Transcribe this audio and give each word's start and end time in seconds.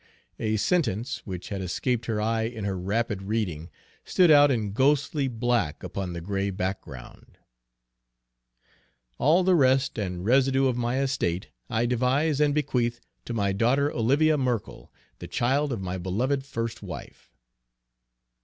A 0.39 0.57
sentence, 0.57 1.19
which 1.25 1.49
had 1.49 1.61
escaped 1.61 2.07
her 2.07 2.19
eye 2.19 2.45
in 2.45 2.63
her 2.65 2.75
rapid 2.75 3.21
reading, 3.21 3.69
stood 4.03 4.31
out 4.31 4.49
in 4.49 4.71
ghostly 4.71 5.27
black 5.27 5.83
upon 5.83 6.11
the 6.13 6.21
gray 6.21 6.49
background: 6.49 7.37
"All 9.19 9.43
the 9.43 9.53
rest 9.53 9.99
and 9.99 10.25
residue 10.25 10.65
of 10.65 10.75
my 10.75 10.99
estate 10.99 11.49
I 11.69 11.85
devise 11.85 12.41
and 12.41 12.55
bequeath 12.55 12.99
to 13.25 13.33
my 13.35 13.51
daughter 13.53 13.91
Olivia 13.91 14.39
Merkell, 14.39 14.91
the 15.19 15.27
child 15.27 15.71
of 15.71 15.81
my 15.81 15.99
beloved 15.99 16.43
first 16.43 16.81
wife." 16.81 17.29